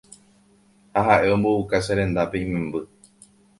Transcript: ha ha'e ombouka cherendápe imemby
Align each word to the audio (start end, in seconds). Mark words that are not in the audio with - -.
ha 0.93 1.01
ha'e 1.11 1.27
ombouka 1.35 1.77
cherendápe 1.85 2.37
imemby 2.45 2.79